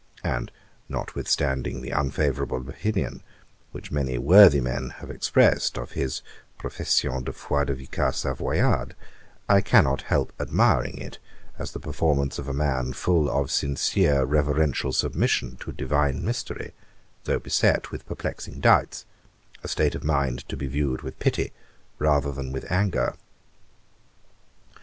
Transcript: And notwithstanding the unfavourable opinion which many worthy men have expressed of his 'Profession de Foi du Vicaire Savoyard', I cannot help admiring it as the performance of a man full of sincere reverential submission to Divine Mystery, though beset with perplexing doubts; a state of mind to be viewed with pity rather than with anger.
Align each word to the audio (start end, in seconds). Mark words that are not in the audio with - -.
And 0.23 0.49
notwithstanding 0.89 1.79
the 1.83 1.91
unfavourable 1.91 2.67
opinion 2.67 3.21
which 3.71 3.91
many 3.91 4.17
worthy 4.17 4.59
men 4.59 4.89
have 4.97 5.11
expressed 5.11 5.77
of 5.77 5.91
his 5.91 6.23
'Profession 6.57 7.23
de 7.23 7.31
Foi 7.31 7.65
du 7.65 7.75
Vicaire 7.75 8.11
Savoyard', 8.11 8.95
I 9.47 9.61
cannot 9.61 10.01
help 10.01 10.33
admiring 10.39 10.97
it 10.97 11.19
as 11.59 11.73
the 11.73 11.79
performance 11.79 12.39
of 12.39 12.47
a 12.47 12.51
man 12.51 12.93
full 12.93 13.29
of 13.29 13.51
sincere 13.51 14.25
reverential 14.25 14.91
submission 14.91 15.55
to 15.57 15.71
Divine 15.71 16.25
Mystery, 16.25 16.73
though 17.25 17.37
beset 17.37 17.91
with 17.91 18.07
perplexing 18.07 18.59
doubts; 18.59 19.05
a 19.63 19.67
state 19.67 19.93
of 19.93 20.03
mind 20.03 20.49
to 20.49 20.57
be 20.57 20.65
viewed 20.65 21.03
with 21.03 21.19
pity 21.19 21.53
rather 21.99 22.31
than 22.31 22.51
with 22.51 22.65
anger. 22.71 23.15